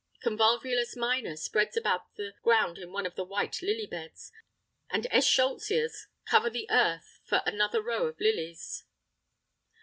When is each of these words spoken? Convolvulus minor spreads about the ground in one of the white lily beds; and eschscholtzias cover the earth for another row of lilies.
Convolvulus 0.23 0.95
minor 0.95 1.35
spreads 1.35 1.77
about 1.77 2.15
the 2.15 2.33
ground 2.41 2.79
in 2.79 2.91
one 2.91 3.05
of 3.05 3.13
the 3.13 3.23
white 3.23 3.61
lily 3.61 3.85
beds; 3.85 4.31
and 4.89 5.03
eschscholtzias 5.11 6.07
cover 6.25 6.49
the 6.49 6.65
earth 6.71 7.19
for 7.23 7.43
another 7.45 7.83
row 7.83 8.07
of 8.07 8.19
lilies. 8.19 8.85